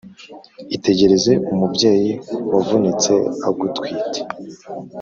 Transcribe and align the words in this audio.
Itegereze 0.75 1.31
umubyeyi 1.51 2.11
Wavunitse 2.53 3.13
agutwite 3.47 4.19